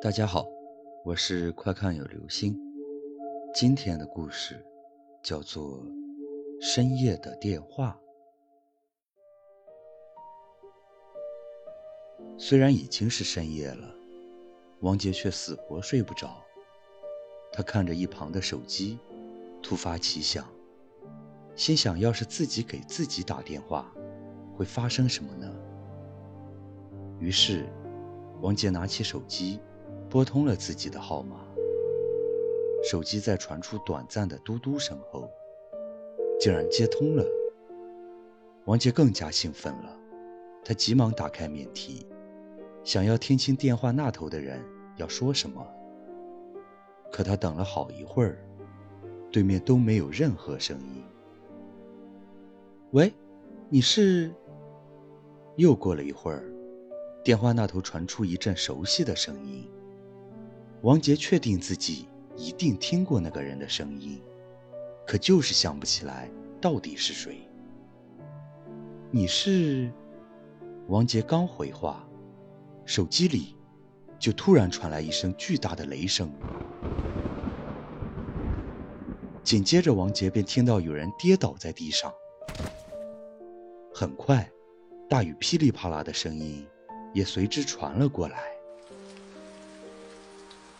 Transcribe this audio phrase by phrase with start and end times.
[0.00, 0.46] 大家好，
[1.04, 2.56] 我是快看有流星。
[3.52, 4.64] 今天的故事
[5.24, 5.82] 叫做
[6.60, 7.98] 《深夜的电话》。
[12.38, 13.92] 虽然已经是深夜了，
[14.82, 16.44] 王杰却死活睡不着。
[17.50, 19.00] 他看着一旁的手机，
[19.60, 20.46] 突发奇想，
[21.56, 23.92] 心想：要是自己给自己打电话，
[24.56, 25.52] 会发生什么呢？
[27.18, 27.66] 于是，
[28.40, 29.58] 王杰拿起手机。
[30.10, 31.36] 拨通了自己的号码，
[32.82, 35.30] 手机在传出短暂的嘟嘟声后，
[36.40, 37.24] 竟然接通了。
[38.64, 39.94] 王杰更加兴奋了，
[40.64, 42.06] 他急忙打开免提，
[42.82, 44.64] 想要听清电话那头的人
[44.96, 45.66] 要说什么。
[47.12, 48.38] 可他等了好一会儿，
[49.30, 51.04] 对面都没有任何声音。
[52.92, 53.12] 喂，
[53.68, 54.32] 你是？
[55.56, 56.50] 又过了一会儿，
[57.22, 59.70] 电话那头传出一阵熟悉的声音。
[60.82, 64.22] 王杰确定自己一定听过那个人的声音，
[65.04, 67.40] 可就是想不起来到底是谁。
[69.10, 69.90] 你是？
[70.86, 72.08] 王杰刚回话，
[72.84, 73.56] 手机里
[74.20, 76.32] 就突然传来一声巨大的雷声，
[79.42, 82.12] 紧接着王杰便听到有人跌倒在地上。
[83.92, 84.48] 很快，
[85.08, 86.64] 大雨噼里啪啦的声音
[87.12, 88.57] 也随之传了过来。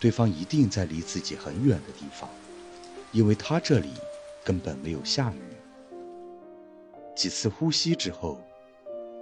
[0.00, 2.28] 对方一定在离自己很远的地方，
[3.12, 3.90] 因为他这里
[4.44, 5.40] 根本没有下雨。
[7.16, 8.40] 几次呼吸之后，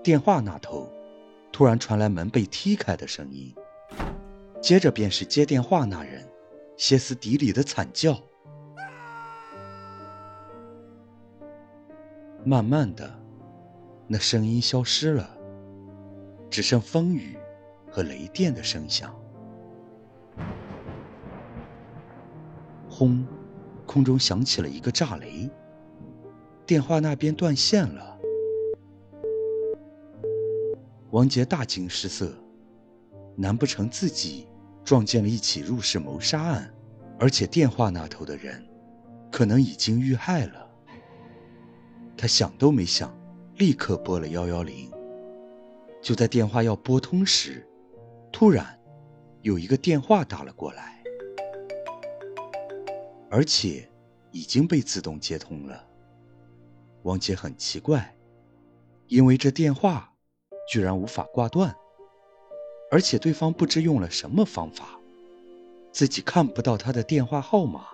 [0.03, 0.87] 电话那头
[1.51, 3.55] 突然传来门被踢开的声音，
[4.61, 6.23] 接着便是接电话那人
[6.77, 8.21] 歇斯底里的惨叫。
[12.45, 13.19] 慢慢的，
[14.07, 15.37] 那声音消失了，
[16.51, 17.37] 只剩风雨
[17.91, 19.19] 和雷电的声响。
[22.97, 23.27] 轰！
[23.85, 25.51] 空中响起了一个炸雷，
[26.65, 28.19] 电话那边断线了。
[31.11, 32.35] 王杰大惊失色，
[33.37, 34.49] 难不成自己
[34.83, 36.73] 撞见了一起入室谋杀案？
[37.19, 38.67] 而且电话那头的人
[39.31, 40.67] 可能已经遇害了。
[42.17, 43.15] 他想都没想，
[43.57, 44.91] 立刻拨了幺幺零。
[46.01, 47.63] 就在电话要拨通时，
[48.33, 48.67] 突然
[49.43, 50.96] 有一个电话打了过来。
[53.31, 53.89] 而且
[54.31, 55.85] 已经被自动接通了。
[57.03, 58.17] 王杰很奇怪，
[59.09, 60.13] 因为这电话
[60.69, 61.75] 居然无法挂断，
[62.91, 64.99] 而且对方不知用了什么方法，
[65.93, 67.87] 自己看不到他的电话号码。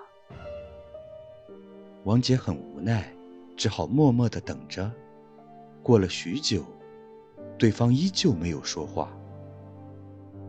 [2.04, 3.14] 王杰很无奈，
[3.56, 4.90] 只好默默的等着。
[5.82, 6.64] 过了许久，
[7.58, 9.12] 对方依旧没有说话。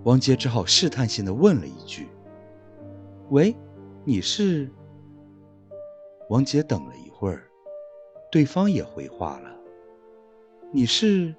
[0.03, 2.07] 王杰只好试探性的问了一句
[3.29, 3.55] ：“喂？”
[4.05, 4.69] 你是？
[6.29, 7.47] 王杰等了一会儿，
[8.29, 9.49] 对方也回话了。
[10.73, 11.33] 你是？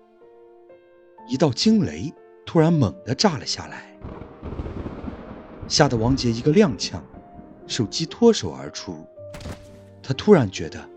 [1.28, 2.10] 一道惊雷
[2.46, 3.94] 突然猛地炸了下来，
[5.68, 7.02] 吓得王杰一个踉跄，
[7.66, 8.96] 手机脱手而出。
[10.02, 10.88] 他突然觉得，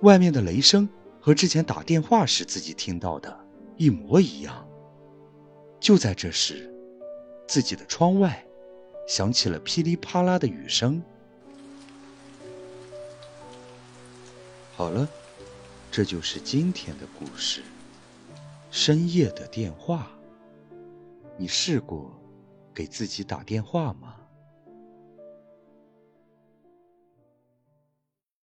[0.00, 0.88] 外面的雷声
[1.20, 3.38] 和之前打电话时自己听到的
[3.76, 4.66] 一模一样。
[5.78, 6.74] 就在这时，
[7.46, 8.42] 自己的窗外。
[9.10, 11.02] 响起了噼里啪啦的雨声。
[14.76, 15.08] 好了，
[15.90, 17.60] 这就是今天的故事。
[18.70, 20.08] 深夜的电话，
[21.36, 22.16] 你试过
[22.72, 24.14] 给自己打电话吗？